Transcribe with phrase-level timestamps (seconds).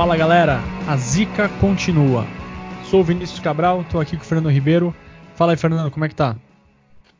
[0.00, 2.26] Fala galera, a zica continua.
[2.86, 4.96] Sou o Vinícius Cabral, tô aqui com o Fernando Ribeiro.
[5.34, 6.38] Fala aí, Fernando, como é que tá?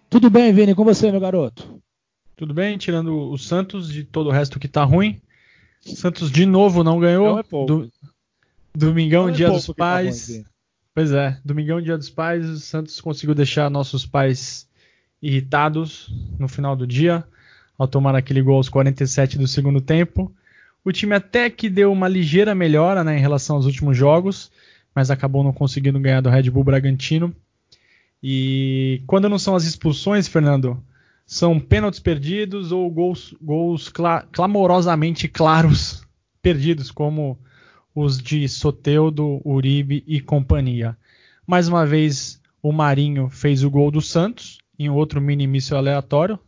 [0.08, 1.78] Tudo bem, Vini, com você, meu garoto?
[2.34, 5.20] Tudo bem, tirando o Santos de todo o resto que tá ruim.
[5.82, 7.32] Santos de novo não ganhou.
[7.32, 7.66] Não é pouco.
[7.66, 7.92] Do-
[8.74, 10.28] Domingão, Não é dia pouco dos tá pais.
[10.28, 10.46] Vini.
[10.94, 12.48] pois é, Domingão, dia dos pais.
[12.48, 14.66] O Santos conseguiu deixar nossos pais
[15.20, 17.24] irritados no final do dia,
[17.76, 20.34] ao tomar aquele gol aos 47 do segundo tempo.
[20.84, 24.50] O time até que deu uma ligeira melhora né, em relação aos últimos jogos,
[24.94, 27.34] mas acabou não conseguindo ganhar do Red Bull Bragantino.
[28.22, 30.82] E quando não são as expulsões, Fernando,
[31.26, 36.06] são pênaltis perdidos ou gols, gols cla- clamorosamente claros
[36.42, 37.38] perdidos, como
[37.94, 40.96] os de Soteudo, Uribe e companhia.
[41.46, 46.38] Mais uma vez, o Marinho fez o gol do Santos em outro mini míssil aleatório.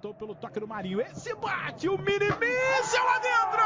[0.00, 0.98] Optou pelo toque do Marinho.
[0.98, 3.60] Esse bate, o mini míssil lá dentro!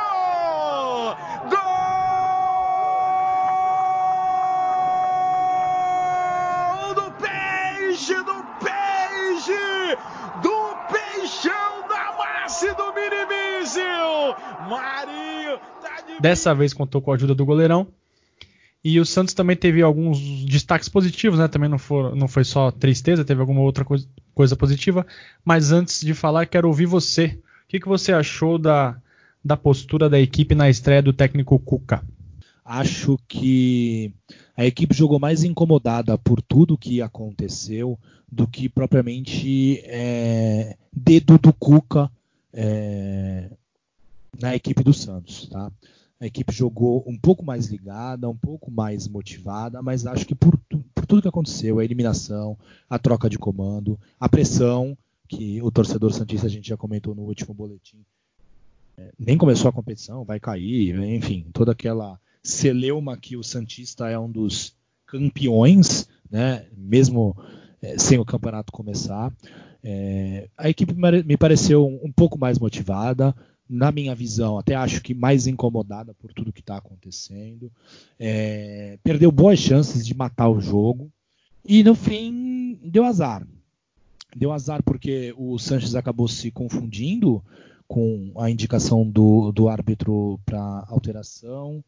[6.89, 9.97] Gol do peixe, do peixe,
[10.43, 14.35] do peixão da massa do mini míssil!
[14.69, 17.87] Marinho tá de Dessa vez contou com a ajuda do goleirão.
[18.85, 21.49] E o Santos também teve alguns destaques positivos, né?
[21.49, 25.07] Também não, for, não foi só tristeza, teve alguma outra coisa, coisa positiva.
[25.43, 27.39] Mas antes de falar, quero ouvir você.
[27.65, 29.01] O que, que você achou da,
[29.43, 32.05] da postura da equipe na estreia do técnico Cuca?
[32.63, 34.13] Acho que
[34.55, 37.99] a equipe jogou mais incomodada por tudo que aconteceu
[38.31, 42.11] do que propriamente é, dedo do Cuca
[42.53, 43.49] é,
[44.39, 45.73] na equipe do Santos, tá?
[46.21, 50.59] A equipe jogou um pouco mais ligada, um pouco mais motivada, mas acho que por,
[50.95, 52.57] por tudo que aconteceu, a eliminação,
[52.89, 54.97] a troca de comando, a pressão
[55.29, 57.99] que o torcedor santista a gente já comentou no último boletim,
[58.97, 64.19] é, nem começou a competição, vai cair, enfim, toda aquela celeuma que o santista é
[64.19, 64.75] um dos
[65.07, 66.67] campeões, né?
[66.77, 67.37] Mesmo
[67.83, 69.33] é, sem o campeonato começar,
[69.87, 73.35] É, a equipe me pareceu um pouco mais motivada,
[73.69, 77.71] na minha visão, até acho que mais incomodada por tudo que está acontecendo.
[78.19, 81.11] É, perdeu boas chances de matar o jogo
[81.67, 83.47] e no fim deu azar.
[84.37, 87.43] Deu azar porque o Sanches acabou se confundindo
[87.89, 91.83] com a indicação do, do árbitro para alteração.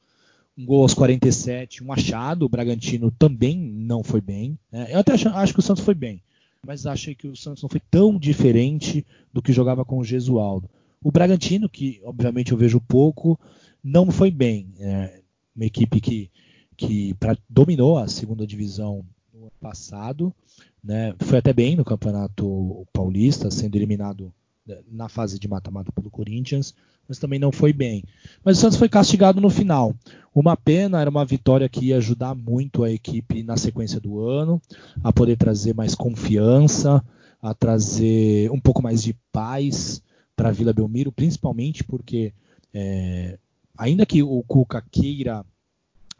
[0.57, 2.45] Um gol aos 47, um achado.
[2.45, 4.59] O Bragantino também não foi bem.
[4.73, 4.87] né?
[4.91, 6.23] Eu até acho, acho que o Santos foi bem,
[6.65, 10.71] mas achei que o Santos não foi tão diferente do que jogava com o Gesualdo.
[11.03, 13.39] O Bragantino, que obviamente eu vejo pouco,
[13.83, 14.73] não foi bem.
[14.81, 15.21] É
[15.55, 16.31] uma equipe que,
[16.77, 20.35] que pra, dominou a segunda divisão no ano passado,
[20.83, 21.15] né?
[21.21, 24.33] foi até bem no Campeonato Paulista, sendo eliminado
[24.67, 26.75] né, na fase de mata-mata pelo Corinthians,
[27.09, 28.03] mas também não foi bem.
[28.45, 29.95] Mas o Santos foi castigado no final.
[30.35, 34.61] Uma pena, era uma vitória que ia ajudar muito a equipe na sequência do ano,
[35.03, 37.03] a poder trazer mais confiança,
[37.41, 40.03] a trazer um pouco mais de paz
[40.37, 42.33] para Vila Belmiro, principalmente porque,
[42.73, 43.39] é,
[43.77, 45.45] ainda que o Cuca queira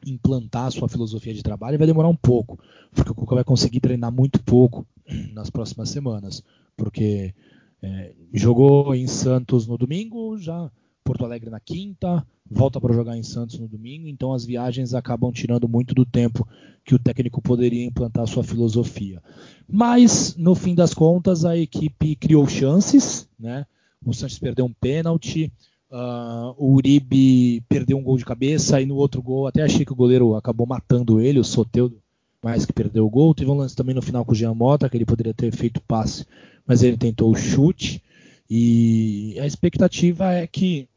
[0.05, 2.59] implantar a sua filosofia de trabalho, vai demorar um pouco,
[2.93, 4.87] porque o Cuca vai conseguir treinar muito pouco
[5.35, 6.43] nas próximas semanas,
[6.77, 7.35] porque
[7.83, 10.71] é, jogou em Santos no domingo, já
[11.05, 15.31] Porto Alegre na quinta, volta para jogar em Santos no domingo, então as viagens acabam
[15.31, 16.47] tirando muito do tempo
[16.85, 19.23] que o técnico poderia implantar a sua filosofia.
[19.69, 23.67] Mas, no fim das contas, a equipe criou chances, né?
[24.05, 25.53] O Santos perdeu um pênalti,
[25.91, 29.93] uh, o Uribe perdeu um gol de cabeça, e no outro gol, até achei que
[29.93, 32.01] o goleiro acabou matando ele, o Soteudo,
[32.43, 33.35] mais que perdeu o gol.
[33.35, 35.81] Teve um lance também no final com o Jean Mota, que ele poderia ter feito
[35.81, 36.25] passe,
[36.67, 38.03] mas ele tentou o chute.
[38.49, 40.89] E a expectativa é que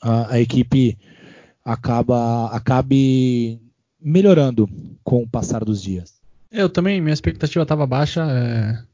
[0.00, 0.96] a, a equipe
[1.64, 3.58] acaba, acabe
[4.00, 4.68] melhorando
[5.02, 6.14] com o passar dos dias.
[6.52, 8.22] Eu também, minha expectativa estava baixa.
[8.30, 8.93] É...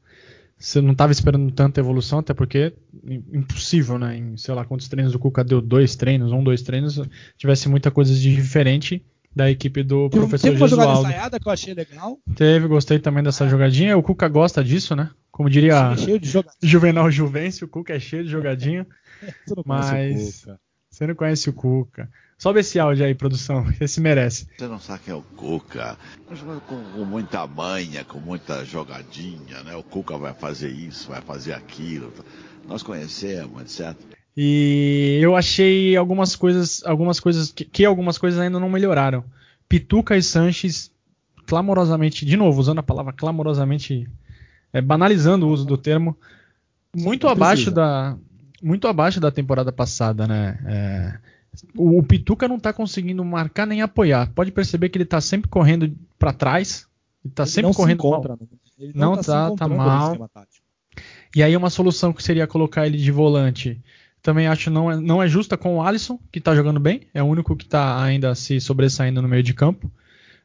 [0.61, 2.71] Você não estava esperando tanta evolução, até porque
[3.31, 4.15] impossível, né?
[4.15, 7.01] Em sei lá quantos treinos o Cuca deu dois treinos, um, dois treinos,
[7.35, 9.03] tivesse muita coisa de diferente
[9.35, 12.19] da equipe do Teve, professor teve uma jogada ensaiada que eu achei legal.
[12.35, 13.97] Teve, gostei também dessa jogadinha.
[13.97, 15.09] O Cuca gosta disso, né?
[15.31, 16.57] Como diria jogadores.
[16.61, 18.85] Juvenal Juvencio, o Cuca é cheio de jogadinha.
[19.65, 20.45] Mas
[20.91, 22.07] você não conhece o Cuca.
[22.41, 23.63] Sobe esse áudio aí, produção.
[23.79, 24.47] Esse merece.
[24.57, 25.95] Você não sabe quem é o Cuca.
[26.67, 29.75] Com, com muita manha, com muita jogadinha, né?
[29.75, 32.11] O Cuca vai fazer isso, vai fazer aquilo.
[32.67, 33.95] Nós conhecemos, etc.
[34.35, 39.23] E eu achei algumas coisas, algumas coisas que, que algumas coisas ainda não melhoraram.
[39.69, 40.89] Pituca e Sanches
[41.45, 44.09] clamorosamente, de novo, usando a palavra clamorosamente,
[44.73, 46.17] é, banalizando o uso do termo,
[46.95, 48.17] muito abaixo da
[48.63, 50.59] muito abaixo da temporada passada, né?
[50.65, 51.31] É,
[51.75, 54.31] O, Pituca não está conseguindo marcar nem apoiar.
[54.33, 56.87] Pode perceber que ele está sempre correndo para trás.
[57.23, 58.47] Ele está sempre não correndo se encontra, mal.
[58.79, 60.29] Ele Não tá, se tá, tá no mal.
[61.35, 63.81] E aí uma solução que seria colocar ele de volante.
[64.21, 67.01] Também acho não é, não é justa com o Alisson, que está jogando bem.
[67.13, 69.91] É o único que está ainda se sobressaindo no meio de campo.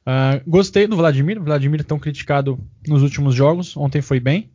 [0.05, 1.39] Ah, gostei do Vladimir.
[1.39, 3.77] O Vladimir tão criticado nos últimos jogos.
[3.77, 4.51] Ontem foi bem.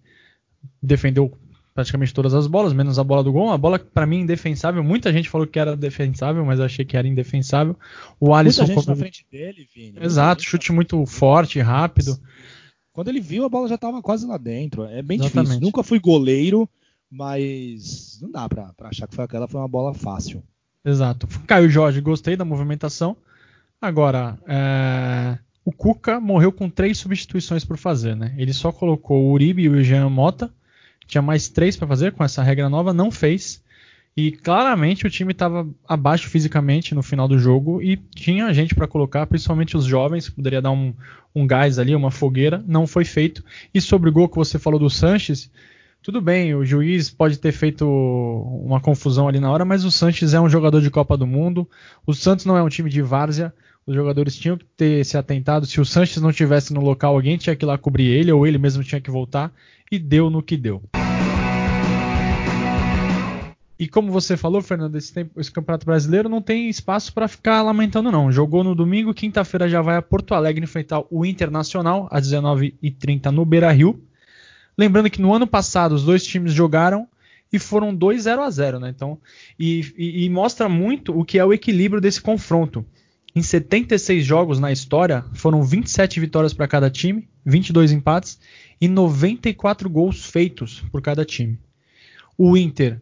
[0.81, 1.37] Defendeu
[1.73, 3.51] praticamente todas as bolas, menos a bola do gol.
[3.51, 4.83] A bola, para mim, indefensável.
[4.83, 7.75] Muita gente falou que era defensável, mas eu achei que era indefensável.
[8.19, 8.63] O Alisson.
[8.63, 9.97] Muita gente como- na frente dele, Vini.
[10.01, 12.17] Exato, chute muito forte, rápido.
[12.93, 14.83] Quando ele viu, a bola já estava quase lá dentro.
[14.83, 15.45] É bem Exatamente.
[15.47, 15.61] difícil.
[15.61, 16.67] Nunca fui goleiro,
[17.09, 20.43] mas não dá pra, pra achar que foi aquela foi uma bola fácil.
[20.83, 21.27] Exato.
[21.47, 23.15] Caio Jorge, gostei da movimentação.
[23.79, 28.33] Agora, é, o Cuca morreu com três substituições por fazer, né?
[28.37, 30.51] Ele só colocou o Uribe e o Jean Mota.
[31.11, 33.61] Tinha mais três para fazer com essa regra nova, não fez.
[34.15, 38.87] E claramente o time estava abaixo fisicamente no final do jogo e tinha gente para
[38.87, 40.93] colocar, principalmente os jovens, que poderia dar um,
[41.35, 42.63] um gás ali, uma fogueira.
[42.65, 43.43] Não foi feito.
[43.73, 45.51] E sobre o gol que você falou do Sanches,
[46.01, 47.85] tudo bem, o juiz pode ter feito
[48.65, 51.69] uma confusão ali na hora, mas o Sanches é um jogador de Copa do Mundo.
[52.07, 53.53] O Santos não é um time de várzea.
[53.85, 55.65] Os jogadores tinham que ter se atentado.
[55.65, 58.47] Se o Sanches não tivesse no local, alguém tinha que ir lá cobrir ele, ou
[58.47, 59.51] ele mesmo tinha que voltar.
[59.91, 60.81] E deu no que deu.
[63.77, 67.61] E como você falou, Fernando, esse, tempo- esse Campeonato Brasileiro não tem espaço para ficar
[67.63, 68.31] lamentando, não.
[68.31, 73.43] Jogou no domingo, quinta-feira já vai a Porto Alegre enfrentar o Internacional, às 19h30 no
[73.43, 74.01] Beira Rio.
[74.77, 77.07] Lembrando que no ano passado os dois times jogaram
[77.51, 78.89] e foram 2 0 a 0 né?
[78.95, 79.17] Então,
[79.59, 82.85] e, e- e mostra muito o que é o equilíbrio desse confronto.
[83.33, 88.39] Em 76 jogos na história, foram 27 vitórias para cada time, 22 empates
[88.79, 91.57] e 94 gols feitos por cada time.
[92.37, 92.99] O Inter,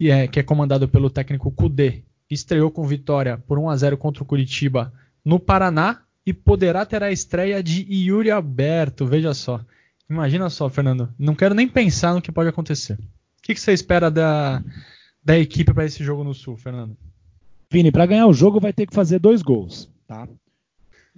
[0.00, 4.22] é- que é comandado pelo técnico Kudê, estreou com vitória por 1 a 0 contra
[4.22, 4.92] o Curitiba
[5.24, 9.06] no Paraná e poderá ter a estreia de Yuri Alberto.
[9.06, 9.60] Veja só.
[10.10, 11.08] Imagina só, Fernando.
[11.18, 12.94] Não quero nem pensar no que pode acontecer.
[12.94, 14.62] O que, que você espera da,
[15.24, 16.96] da equipe para esse jogo no Sul, Fernando?
[17.70, 20.28] Vini, para ganhar o jogo vai ter que fazer dois gols, tá?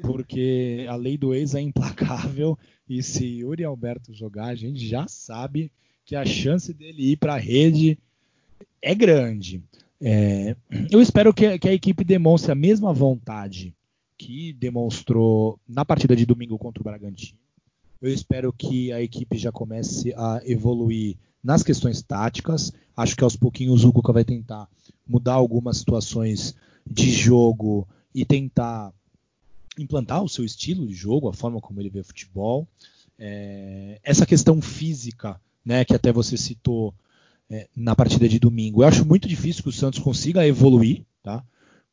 [0.01, 2.59] Porque a lei do ex é implacável
[2.89, 5.71] e se Yuri Alberto jogar, a gente já sabe
[6.05, 7.99] que a chance dele ir para a rede
[8.81, 9.63] é grande.
[10.01, 10.57] É,
[10.91, 13.75] eu espero que, que a equipe demonstre a mesma vontade
[14.17, 17.39] que demonstrou na partida de domingo contra o Bragantino.
[18.01, 22.73] Eu espero que a equipe já comece a evoluir nas questões táticas.
[22.97, 24.69] Acho que aos pouquinhos o Cuca vai tentar
[25.07, 26.55] mudar algumas situações
[26.89, 28.93] de jogo e tentar
[29.79, 32.67] implantar o seu estilo de jogo, a forma como ele vê futebol.
[33.19, 36.95] É, essa questão física, né, que até você citou
[37.51, 41.43] é, na partida de domingo, eu acho muito difícil que o Santos consiga evoluir, tá?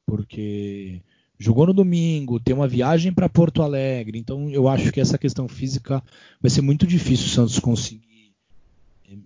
[0.05, 1.01] Porque
[1.37, 5.47] jogou no domingo, tem uma viagem para Porto Alegre, então eu acho que essa questão
[5.47, 6.03] física
[6.41, 8.14] vai ser muito difícil o Santos conseguir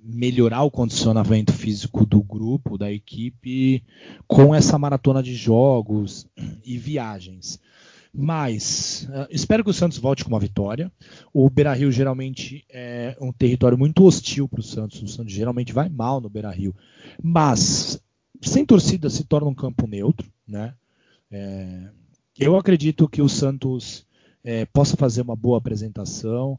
[0.03, 3.83] melhorar o condicionamento físico do grupo, da equipe,
[4.27, 6.27] com essa maratona de jogos
[6.65, 7.59] e viagens.
[8.13, 10.92] Mas uh, espero que o Santos volte com uma vitória.
[11.31, 15.01] O Beira Rio geralmente é um território muito hostil para o Santos.
[15.01, 16.75] O Santos geralmente vai mal no Beira Rio.
[17.21, 18.01] Mas
[18.42, 20.27] sem torcida se torna um campo neutro.
[20.47, 20.73] Né?
[21.30, 21.89] É,
[22.37, 24.06] eu acredito que o Santos
[24.44, 26.57] é, possa fazer uma boa apresentação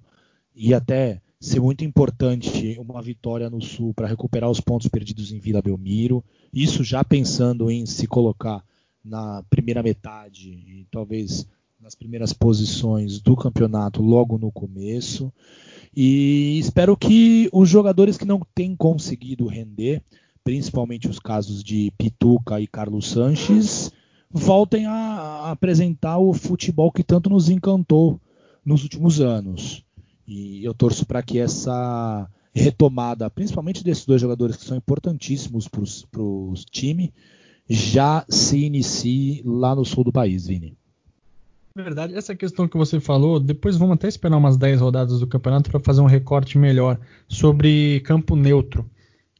[0.55, 5.39] e até ser muito importante uma vitória no Sul para recuperar os pontos perdidos em
[5.39, 6.23] Vila Belmiro.
[6.53, 8.63] Isso já pensando em se colocar
[9.03, 11.47] na primeira metade e talvez
[11.81, 15.33] nas primeiras posições do campeonato logo no começo.
[15.97, 20.03] E espero que os jogadores que não têm conseguido render,
[20.45, 23.91] principalmente os casos de Pituca e Carlos Sanches,
[24.31, 28.21] voltem a apresentar o futebol que tanto nos encantou
[28.63, 29.83] nos últimos anos.
[30.33, 36.23] E eu torço para que essa retomada, principalmente desses dois jogadores que são importantíssimos para
[36.23, 37.13] o time,
[37.69, 40.79] já se inicie lá no sul do país, Vini.
[41.75, 45.69] Verdade, essa questão que você falou, depois vamos até esperar umas 10 rodadas do campeonato
[45.69, 46.97] para fazer um recorte melhor
[47.27, 48.89] sobre campo neutro.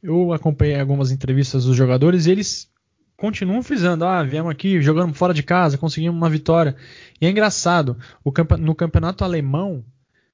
[0.03, 2.69] Eu acompanhei algumas entrevistas dos jogadores e eles
[3.15, 6.75] continuam frisando, ah, viemos aqui jogando fora de casa, conseguimos uma vitória.
[7.21, 7.95] E é engraçado,
[8.33, 9.85] campe no campeonato alemão,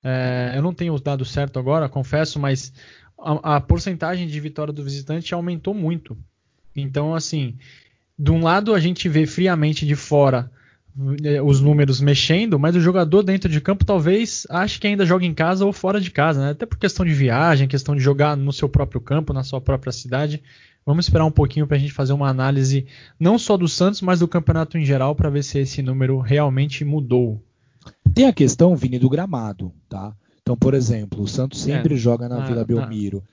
[0.04, 2.74] é, eu não tenho os dados certos agora, confesso, mas
[3.20, 6.18] a, a porcentagem de vitória do visitante aumentou muito.
[6.76, 7.58] Então, assim,
[8.18, 10.52] de um lado a gente vê friamente de fora
[11.46, 15.34] os números mexendo, mas o jogador dentro de campo talvez ache que ainda joga em
[15.34, 16.52] casa ou fora de casa, né?
[16.52, 19.92] até por questão de viagem, questão de jogar no seu próprio campo, na sua própria
[19.92, 20.42] cidade.
[20.84, 22.88] Vamos esperar um pouquinho para a gente fazer uma análise
[23.20, 26.84] não só do Santos, mas do campeonato em geral para ver se esse número realmente
[26.84, 27.44] mudou.
[28.14, 30.16] Tem a questão, Vini, do gramado, tá?
[30.42, 33.24] Então, por exemplo, o Santos sempre é, joga na, Vila Belmiro.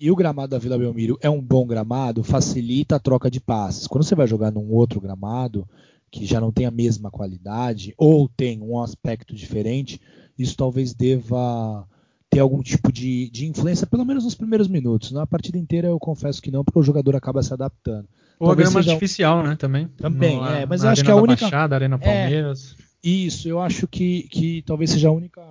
[0.00, 3.86] E o gramado da Vila Belmiro é um bom gramado, facilita a troca de passes.
[3.86, 5.68] Quando você vai jogar num outro gramado,
[6.10, 10.00] que já não tem a mesma qualidade, ou tem um aspecto diferente,
[10.38, 11.86] isso talvez deva
[12.30, 15.12] ter algum tipo de, de influência, pelo menos nos primeiros minutos.
[15.12, 18.08] Na partida inteira eu confesso que não, porque o jogador acaba se adaptando.
[18.40, 19.56] Ou Talvez a grama artificial, né?
[19.56, 19.88] Também.
[19.98, 20.64] Também, no, é.
[20.66, 21.42] Mas eu acho que a única.
[21.42, 22.74] Baixada, Arena é, Palmeiras.
[22.78, 25.42] É, isso, eu acho que, que talvez seja a única,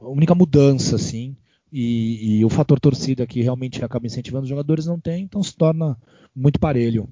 [0.00, 1.36] a única mudança, assim.
[1.72, 5.56] E, e o fator torcida que realmente acaba incentivando os jogadores não tem, então se
[5.56, 5.96] torna
[6.34, 7.08] muito parelho.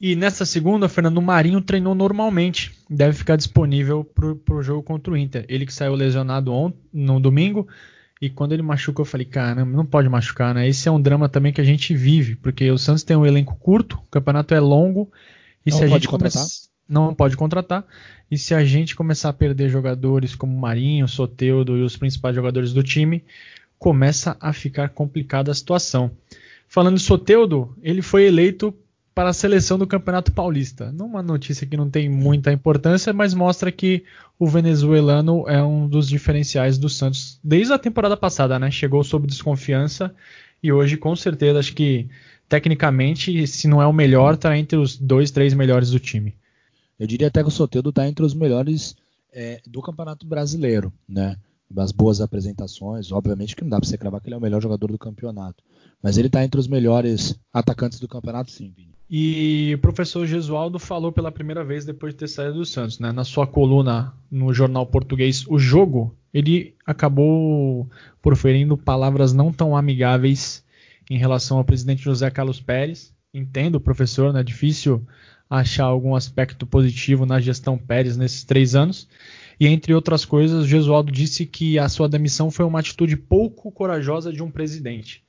[0.00, 2.72] E nessa segunda, Fernando Marinho treinou normalmente.
[2.88, 5.44] Deve ficar disponível para o jogo contra o Inter.
[5.46, 7.68] Ele que saiu lesionado ontem, no domingo.
[8.18, 10.66] E quando ele machucou, eu falei, caramba, não pode machucar, né?
[10.66, 13.56] Esse é um drama também que a gente vive, porque o Santos tem um elenco
[13.56, 15.10] curto, o campeonato é longo.
[15.66, 16.42] E não se a gente contratar?
[16.42, 16.69] Come...
[16.90, 17.84] Não pode contratar.
[18.28, 22.72] E se a gente começar a perder jogadores como Marinho, Soteudo e os principais jogadores
[22.72, 23.24] do time,
[23.78, 26.10] começa a ficar complicada a situação.
[26.68, 28.74] Falando de Soteudo, ele foi eleito
[29.14, 30.90] para a seleção do Campeonato Paulista.
[30.90, 34.04] Numa notícia que não tem muita importância, mas mostra que
[34.38, 38.70] o venezuelano é um dos diferenciais do Santos desde a temporada passada, né?
[38.70, 40.12] Chegou sob desconfiança
[40.62, 42.08] e hoje, com certeza, acho que
[42.48, 46.34] tecnicamente, se não é o melhor, está entre os dois, três melhores do time.
[47.00, 48.94] Eu diria até que o Soteldo está entre os melhores
[49.32, 51.38] é, do Campeonato Brasileiro, né?
[51.70, 54.60] Das boas apresentações, obviamente que não dá para você cravar que ele é o melhor
[54.60, 55.62] jogador do campeonato,
[56.02, 58.90] mas ele está entre os melhores atacantes do campeonato, sim, Vini.
[59.08, 63.12] E o professor Gesualdo falou pela primeira vez depois de ter saído do Santos, né?
[63.12, 67.88] Na sua coluna no jornal português O Jogo, ele acabou
[68.20, 70.62] proferindo palavras não tão amigáveis
[71.08, 73.12] em relação ao presidente José Carlos Pérez.
[73.32, 74.34] Entendo, professor?
[74.36, 75.06] É difícil
[75.50, 79.08] achar algum aspecto positivo na gestão Pérez nesses três anos.
[79.58, 84.32] E entre outras coisas, Gesualdo disse que a sua demissão foi uma atitude pouco corajosa
[84.32, 85.22] de um presidente.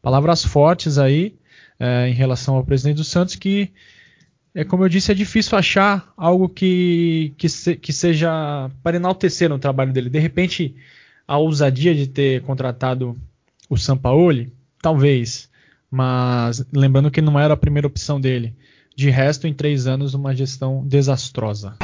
[0.00, 1.34] Palavras fortes aí,
[1.78, 3.72] é, em relação ao presidente do Santos, que,
[4.54, 9.50] é, como eu disse, é difícil achar algo que, que, se, que seja para enaltecer
[9.50, 10.08] no trabalho dele.
[10.08, 10.74] De repente,
[11.26, 13.16] a ousadia de ter contratado
[13.68, 15.50] o Sampaoli, talvez,
[15.90, 18.54] mas lembrando que não era a primeira opção dele.
[18.96, 21.76] De resto, em três anos, uma gestão desastrosa.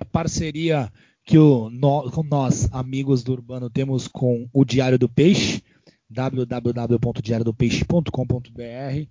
[0.00, 0.90] A parceria
[1.24, 5.60] que o, nós, amigos do Urbano, temos com o Diário do Peixe,
[6.08, 9.08] www.diariodopeixe.com.br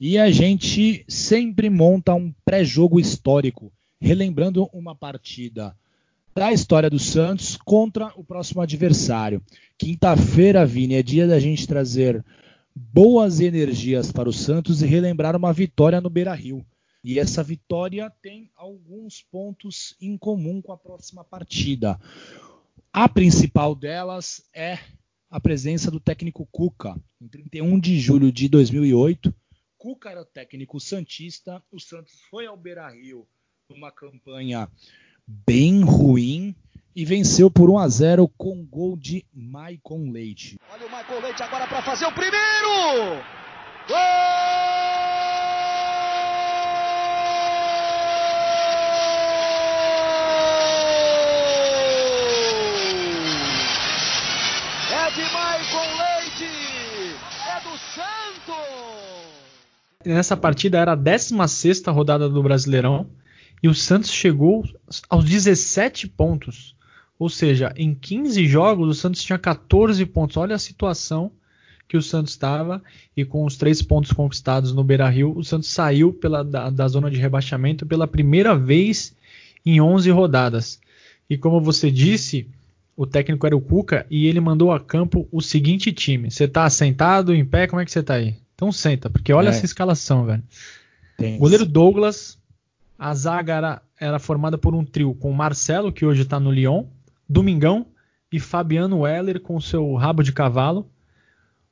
[0.00, 5.76] e a gente sempre monta um pré-jogo histórico, relembrando uma partida
[6.34, 9.42] da história do Santos contra o próximo adversário.
[9.78, 12.22] Quinta-feira, Vini, é dia da gente trazer
[12.76, 16.64] boas energias para o Santos e relembrar uma vitória no Beira-Rio.
[17.02, 21.98] E essa vitória tem alguns pontos em comum com a próxima partida.
[22.92, 24.78] A principal delas é
[25.30, 26.94] a presença do técnico Cuca.
[27.18, 29.34] Em 31 de julho de 2008,
[29.78, 31.62] Cuca era o técnico santista.
[31.72, 33.26] O Santos foi ao Beira-Rio
[33.70, 34.70] numa campanha
[35.26, 36.54] bem ruim
[36.96, 40.58] e venceu por 1 a 0 com gol de Maicon Leite.
[40.72, 43.22] Olha o Maicon Leite agora para fazer o primeiro!
[43.86, 43.96] Gol!
[55.14, 56.50] de Maicon Leite!
[57.46, 58.56] É do Santos!
[60.04, 63.10] Nessa partida era a 16 rodada do Brasileirão
[63.62, 64.64] e o Santos chegou
[65.08, 66.75] aos 17 pontos.
[67.18, 70.36] Ou seja, em 15 jogos o Santos tinha 14 pontos.
[70.36, 71.32] Olha a situação
[71.88, 72.82] que o Santos estava
[73.16, 77.10] e com os três pontos conquistados no Beira-Rio, o Santos saiu pela, da, da, zona
[77.10, 79.14] de rebaixamento pela primeira vez
[79.64, 80.80] em 11 rodadas.
[81.30, 82.48] E como você disse,
[82.96, 86.30] o técnico era o Cuca e ele mandou a campo o seguinte time.
[86.30, 88.34] Você tá sentado, em pé, como é que você tá aí?
[88.54, 89.50] Então senta, porque olha é.
[89.50, 90.42] essa escalação, velho.
[91.16, 92.38] Tem Goleiro Douglas,
[92.98, 96.84] a zaga era, era, formada por um trio com Marcelo, que hoje tá no Lyon,
[97.28, 97.86] Domingão
[98.32, 100.90] e Fabiano Weller com seu rabo de cavalo.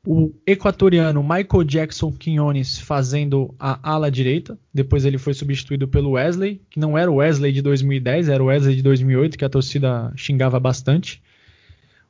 [0.07, 4.59] O equatoriano Michael Jackson Quinones fazendo a ala direita.
[4.73, 8.47] Depois ele foi substituído pelo Wesley, que não era o Wesley de 2010, era o
[8.47, 11.23] Wesley de 2008, que a torcida xingava bastante.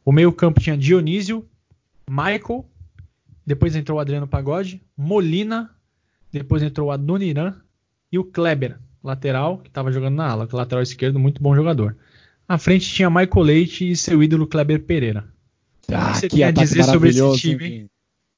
[0.05, 1.47] O meio-campo tinha Dionísio,
[2.09, 2.67] Michael,
[3.47, 5.71] depois entrou o Adriano Pagode, Molina,
[6.33, 7.55] depois entrou o Adoniran
[8.11, 11.97] e o Kleber, lateral, que estava jogando na ala, lateral esquerdo, muito bom jogador.
[12.47, 15.29] À frente tinha Michael Leite e seu ídolo Kleber Pereira.
[15.89, 17.91] Ah, que, que dizer sobre esse time?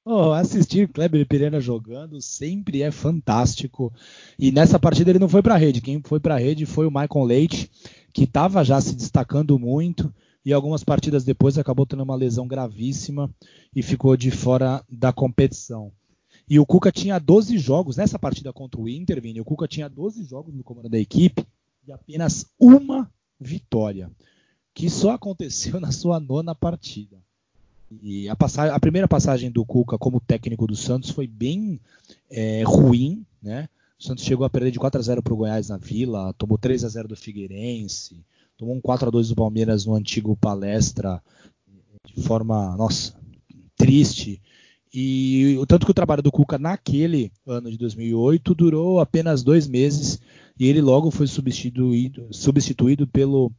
[0.05, 3.93] Oh, assistir Kleber Pereira jogando sempre é fantástico.
[4.39, 5.81] E nessa partida ele não foi para a rede.
[5.81, 7.69] Quem foi para a rede foi o Michael Leite,
[8.13, 13.29] que estava já se destacando muito e algumas partidas depois acabou tendo uma lesão gravíssima
[13.75, 15.91] e ficou de fora da competição.
[16.49, 19.89] E o Cuca tinha 12 jogos nessa partida contra o Inter, Vini, o Cuca tinha
[19.89, 21.45] 12 jogos no comando da equipe
[21.85, 24.11] e apenas uma vitória,
[24.75, 27.17] que só aconteceu na sua nona partida.
[28.03, 31.81] E a, passagem, a primeira passagem do Cuca como técnico do Santos foi bem
[32.29, 33.69] é, ruim, né?
[33.99, 36.59] O Santos chegou a perder de 4 a 0 para o Goiás na Vila, tomou
[36.59, 38.25] 3 a 0 do Figueirense,
[38.57, 41.23] tomou um 4 a 2 do Palmeiras no antigo Palestra
[42.05, 43.15] de forma, nossa,
[43.77, 44.41] triste.
[44.93, 49.67] E o tanto que o trabalho do Cuca naquele ano de 2008 durou apenas dois
[49.67, 50.21] meses
[50.59, 53.53] e ele logo foi substituído, substituído pelo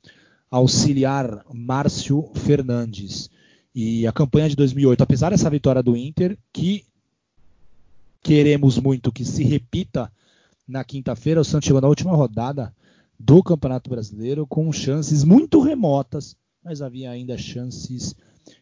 [0.49, 3.29] auxiliar Márcio Fernandes.
[3.73, 6.85] E a campanha de 2008, apesar dessa vitória do Inter, que
[8.23, 10.11] queremos muito que se repita
[10.67, 12.73] na quinta-feira, o Santos chegou na última rodada
[13.19, 18.15] do Campeonato Brasileiro com chances muito remotas, mas havia ainda chances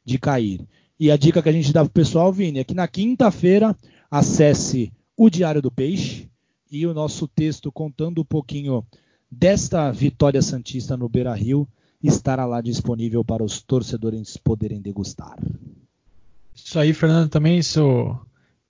[0.04, 0.62] de cair.
[1.00, 3.76] E a dica que a gente dá para o pessoal, Vini, é que na quinta-feira
[4.10, 6.30] acesse o Diário do Peixe
[6.76, 8.86] e o nosso texto contando um pouquinho
[9.32, 11.68] desta vitória santista no Beira Rio
[12.04, 15.38] estará lá disponível para os torcedores poderem degustar.
[16.54, 18.18] Isso aí, Fernando, também isso,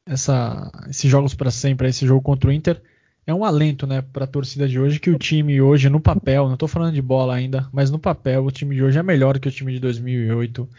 [0.06, 2.82] essa, esses jogos para sempre, esse jogo contra o Inter,
[3.26, 6.46] é um alento, né, para a torcida de hoje que o time hoje no papel,
[6.46, 9.40] não estou falando de bola ainda, mas no papel o time de hoje é melhor
[9.40, 10.70] que o time de 2008.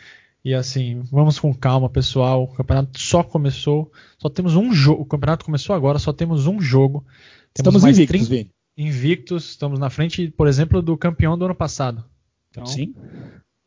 [0.47, 2.45] E assim, vamos com calma, pessoal.
[2.45, 5.03] O campeonato só começou, só temos um jogo.
[5.03, 7.05] O campeonato começou agora, só temos um jogo.
[7.53, 8.51] Temos estamos invictos, 30...
[8.79, 9.51] invictos.
[9.51, 12.05] Estamos na frente, por exemplo, do campeão do ano passado.
[12.49, 12.95] Então, Sim.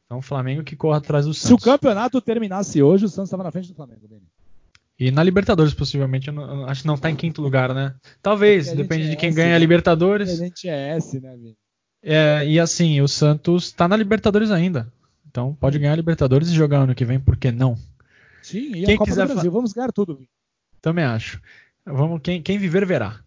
[0.06, 1.50] Então, o Flamengo que corre atrás do Santos.
[1.50, 4.24] Se o campeonato terminasse hoje, o Santos estava na frente do Flamengo, Beni.
[4.98, 7.94] E na Libertadores, possivelmente, não, acho que não está em quinto lugar, né?
[8.22, 9.60] Talvez, depende é de quem S, ganha a né?
[9.60, 10.30] Libertadores.
[10.30, 11.58] A gente é S, né, Vini?
[12.02, 14.90] É, e assim, o Santos está na Libertadores ainda.
[15.30, 17.78] Então pode ganhar a Libertadores e jogar ano que vem, por que não?
[18.42, 20.22] Sim, e quem a Copa quiser do Brasil, vamos ganhar tudo.
[20.82, 21.40] Também acho.
[21.86, 23.20] Vamos, quem, quem viver verá.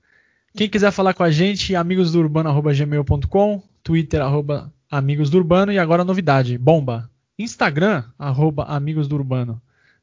[0.54, 6.58] Quem quiser falar com a gente, amigosdourbano.gmail.com, Twitter, arroba amigos do Urbano, e agora novidade,
[6.58, 9.60] bomba, Instagram, arroba amigos do Urbano.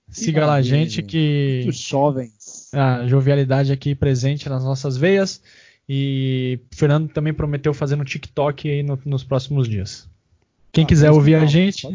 [0.09, 1.65] Siga lá a gente que.
[1.67, 2.73] Os jovens.
[2.73, 5.41] A jovialidade aqui presente nas nossas veias.
[5.87, 10.09] E o Fernando também prometeu fazer no TikTok aí no, nos próximos dias.
[10.71, 11.87] Quem ah, quiser ouvir a gente.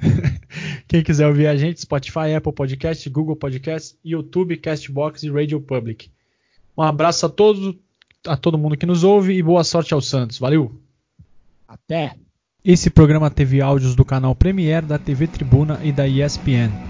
[0.88, 6.10] Quem quiser ouvir a gente, Spotify, Apple Podcast, Google Podcast, YouTube, Castbox e Radio Public.
[6.76, 7.76] Um abraço a todos,
[8.26, 10.38] a todo mundo que nos ouve e boa sorte ao Santos.
[10.38, 10.80] Valeu!
[11.68, 12.16] Até!
[12.64, 16.89] Esse programa teve áudios do canal Premiere, da TV Tribuna e da ESPN.